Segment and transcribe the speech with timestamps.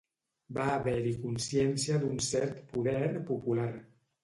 [0.57, 3.71] Va haver-hi consciència d’un cert poder popular.